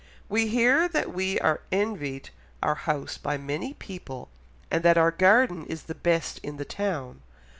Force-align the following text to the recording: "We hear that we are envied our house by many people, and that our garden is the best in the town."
"We 0.29 0.47
hear 0.47 0.87
that 0.87 1.13
we 1.13 1.39
are 1.41 1.61
envied 1.71 2.31
our 2.63 2.73
house 2.73 3.19
by 3.19 3.37
many 3.37 3.75
people, 3.75 4.29
and 4.71 4.81
that 4.81 4.97
our 4.97 5.11
garden 5.11 5.63
is 5.67 5.83
the 5.83 5.93
best 5.93 6.39
in 6.41 6.57
the 6.57 6.65
town." 6.65 7.21